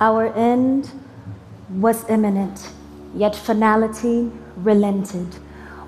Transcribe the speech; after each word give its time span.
Our 0.00 0.34
end 0.34 0.90
was 1.70 2.08
imminent, 2.10 2.70
yet 3.14 3.36
finality 3.36 4.30
relented. 4.56 5.36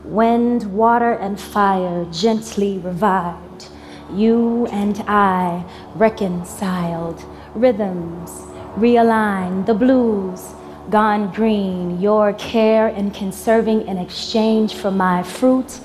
Wind, 0.05 0.73
water, 0.73 1.15
and 1.15 1.41
fire 1.41 2.05
gently 2.13 2.79
revived. 2.79 3.69
You 4.13 4.67
and 4.71 5.03
I 5.09 5.65
reconciled. 5.97 7.25
Rhythms 7.57 8.31
realigned. 8.77 9.67
The 9.67 9.75
blues 9.75 10.55
gone 10.89 11.33
green. 11.33 12.01
Your 12.01 12.33
care 12.35 12.89
in 12.89 13.11
conserving 13.11 13.89
in 13.89 13.99
exchange 13.99 14.75
for 14.75 14.93
my 14.93 15.25
fruit 15.25 15.81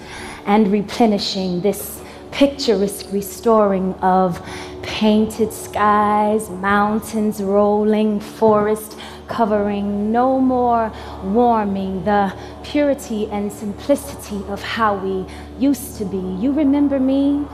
and 0.46 0.72
replenishing 0.72 1.62
this 1.62 2.02
picturesque 2.32 3.08
restoring 3.12 3.96
of 3.96 4.40
painted 4.84 5.54
skies, 5.54 6.50
mountains 6.50 7.42
rolling, 7.42 8.20
forest 8.20 8.98
covering, 9.28 10.12
no 10.12 10.40
more 10.40 10.92
warming 11.24 12.04
the 12.04 12.34
purity 12.64 13.28
and 13.32 13.52
simplicity 13.52 14.44
of 14.50 14.62
how 14.62 14.96
we 14.96 15.26
used 15.60 15.98
to 15.98 16.06
be. 16.06 16.18
You 16.18 16.52
remember 16.52 17.00
me? 17.00 17.46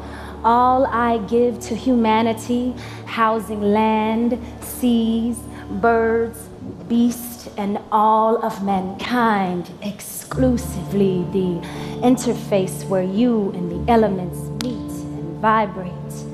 All 0.43 0.85
I 0.85 1.17
give 1.29 1.59
to 1.61 1.75
humanity, 1.75 2.73
housing 3.05 3.61
land, 3.61 4.39
seas, 4.61 5.37
birds, 5.69 6.47
beasts, 6.87 7.49
and 7.57 7.79
all 7.91 8.43
of 8.45 8.63
mankind, 8.63 9.69
exclusively 9.81 11.25
the 11.31 11.59
interface 12.01 12.87
where 12.87 13.03
you 13.03 13.51
and 13.51 13.71
the 13.71 13.91
elements 13.91 14.39
meet 14.63 14.91
and 15.17 15.39
vibrate 15.39 16.26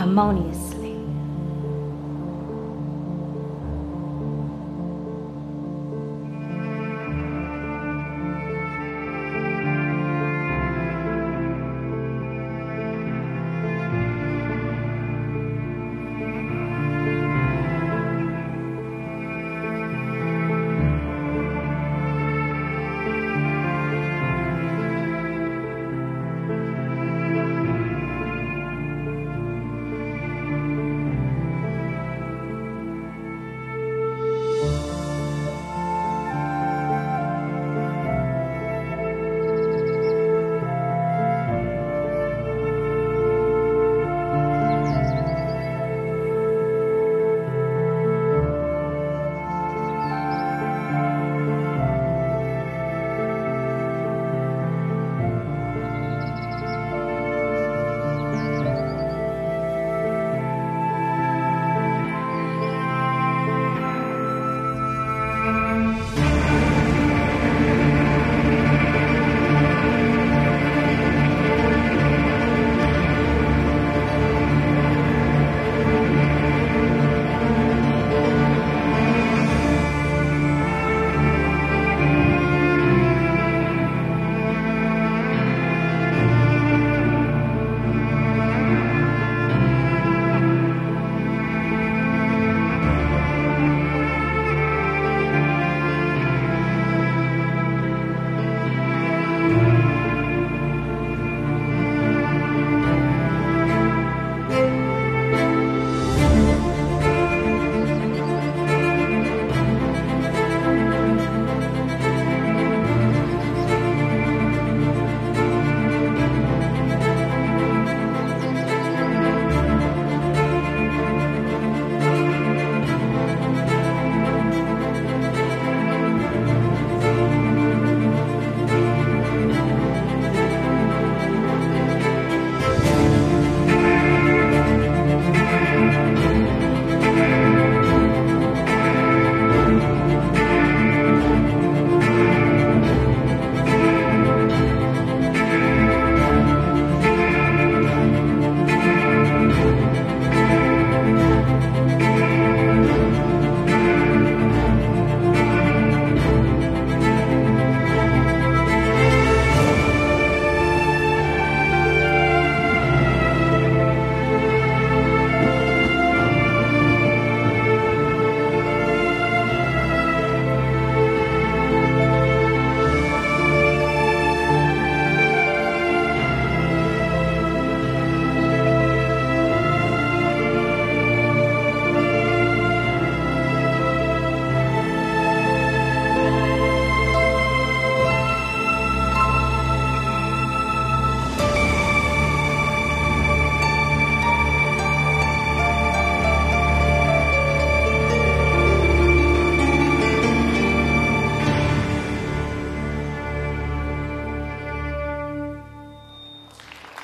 harmoniously. 0.00 0.69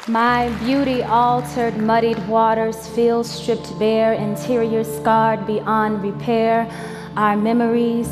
My 0.08 0.50
beauty 0.60 1.02
altered, 1.02 1.78
muddied 1.78 2.28
waters, 2.28 2.86
fields 2.86 3.28
stripped 3.28 3.76
bare, 3.76 4.12
interior 4.12 4.84
scarred 4.84 5.44
beyond 5.48 6.00
repair, 6.00 6.70
our 7.16 7.36
memories 7.36 8.06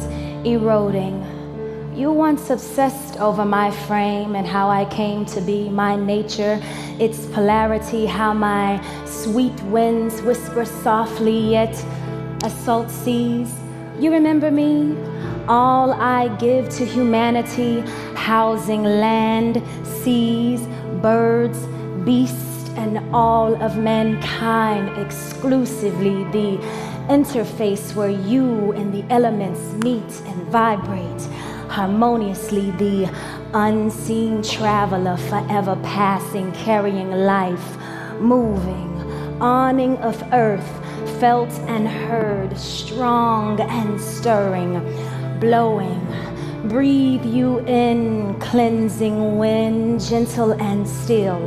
eroding. 0.45 1.23
You 1.95 2.11
once 2.11 2.51
obsessed 2.51 3.21
over 3.21 3.45
my 3.45 3.71
frame 3.71 4.35
and 4.35 4.45
how 4.45 4.69
I 4.69 4.87
came 4.87 5.25
to 5.27 5.41
be, 5.41 5.69
my 5.69 5.95
nature, 5.95 6.61
its 6.99 7.27
polarity, 7.27 8.07
how 8.07 8.35
my 8.35 8.85
sweet 9.07 9.55
winds 9.63 10.21
whisper 10.23 10.65
softly 10.65 11.53
yet 11.53 11.77
assault 12.43 12.91
seas. 12.91 13.55
You 14.01 14.11
remember 14.11 14.51
me? 14.51 14.97
All 15.47 15.93
I 15.93 16.27
give 16.39 16.69
to 16.71 16.85
humanity, 16.85 17.85
housing 18.17 18.83
land, 18.83 19.63
seas, 19.85 20.67
birds, 21.01 21.69
beast 22.05 22.69
and 22.77 22.99
all 23.15 23.55
of 23.63 23.77
mankind 23.77 24.89
exclusively 24.99 26.25
the 26.33 26.59
interface 27.09 27.95
where 27.95 28.11
you 28.11 28.73
and 28.73 28.93
the 28.93 29.05
elements 29.13 29.61
meet 29.85 30.11
and 30.27 30.43
vibrate 30.49 31.23
harmoniously. 31.75 32.71
The 32.73 33.11
unseen 33.53 34.43
traveler, 34.43 35.17
forever 35.17 35.77
passing, 35.83 36.53
carrying 36.53 37.11
life, 37.11 37.77
moving, 38.21 38.93
awning 39.41 39.97
of 39.99 40.23
earth, 40.33 40.71
felt 41.19 41.51
and 41.67 41.89
heard, 41.89 42.57
strong 42.57 43.61
and 43.61 44.01
stirring, 44.01 44.75
blowing. 45.41 46.01
Breathe 46.69 47.27
you 47.27 47.59
in, 47.67 48.39
cleansing 48.41 49.37
wind, 49.37 50.01
gentle 50.01 50.53
and 50.55 50.89
still, 50.89 51.41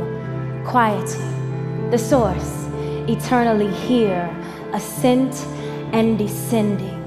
quieting. 0.68 1.90
The 1.90 1.96
source, 1.96 2.66
eternally 3.08 3.72
here, 3.72 4.28
ascent 4.74 5.34
and 5.94 6.18
descending 6.18 7.02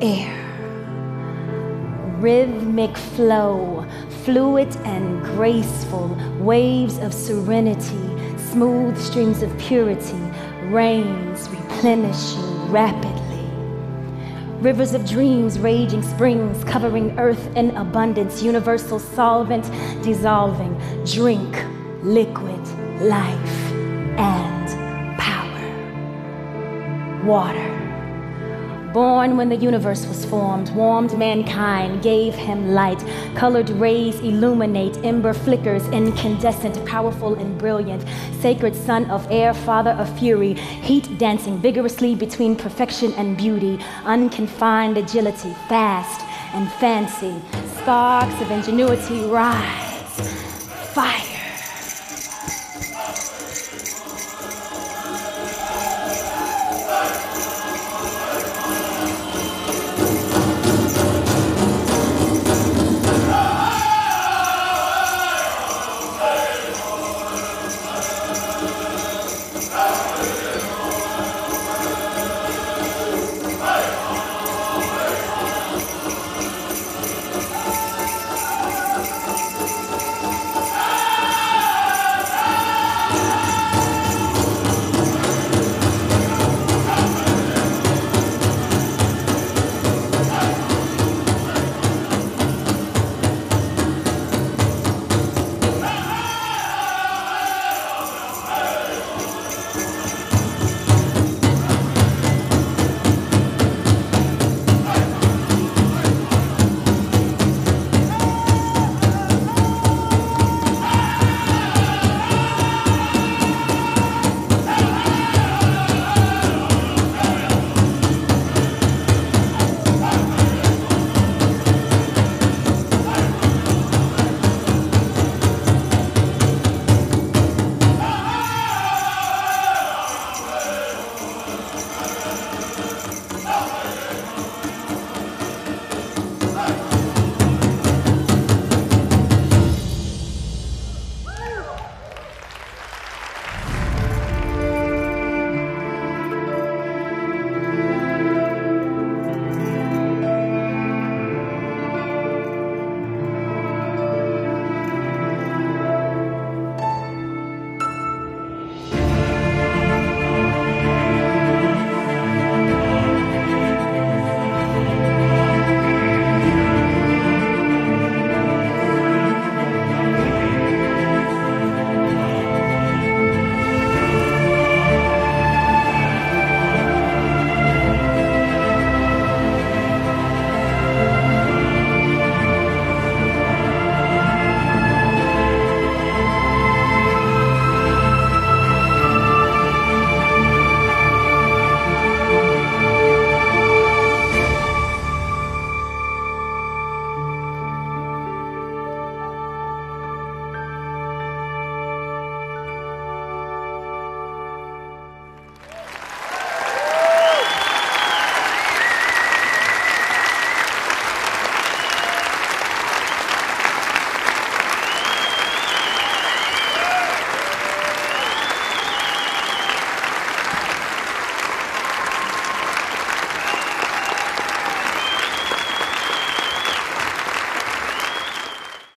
air. 0.00 0.32
Rhythmic 2.20 2.96
flow, 2.96 3.84
fluid 4.24 4.74
and 4.84 5.20
graceful, 5.24 6.16
waves 6.38 6.98
of 6.98 7.12
serenity, 7.12 8.06
smooth 8.52 8.96
streams 8.96 9.42
of 9.42 9.58
purity, 9.58 10.22
rains 10.68 11.48
replenishing 11.48 12.70
rapidly. 12.70 13.42
Rivers 14.60 14.94
of 14.94 15.04
dreams, 15.04 15.58
raging 15.58 16.02
springs, 16.02 16.62
covering 16.62 17.18
earth 17.18 17.54
in 17.56 17.76
abundance, 17.76 18.44
universal 18.44 19.00
solvent 19.00 19.64
dissolving, 20.04 20.80
drink, 21.04 21.64
liquid, 22.02 22.55
life, 23.00 23.72
and 24.18 25.18
power. 25.18 25.60
Water. 27.24 27.72
Born 28.94 29.36
when 29.36 29.50
the 29.50 29.56
universe 29.56 30.06
was 30.06 30.24
formed, 30.24 30.70
warmed 30.70 31.18
mankind, 31.18 32.02
gave 32.02 32.34
him 32.34 32.70
light. 32.70 33.04
Colored 33.34 33.68
rays 33.68 34.18
illuminate, 34.20 34.96
ember 35.04 35.34
flickers, 35.34 35.86
incandescent, 35.88 36.82
powerful 36.86 37.34
and 37.34 37.58
brilliant. 37.58 38.02
Sacred 38.40 38.74
son 38.74 39.10
of 39.10 39.30
air, 39.30 39.52
father 39.52 39.90
of 39.90 40.18
fury, 40.18 40.54
heat 40.54 41.18
dancing 41.18 41.58
vigorously 41.58 42.14
between 42.14 42.56
perfection 42.56 43.12
and 43.14 43.36
beauty, 43.36 43.78
unconfined 44.04 44.96
agility, 44.96 45.52
fast 45.68 46.22
and 46.54 46.72
fancy. 46.80 47.34
Sparks 47.82 48.40
of 48.40 48.50
ingenuity 48.50 49.26
rise. 49.26 50.94
Fire 50.94 51.35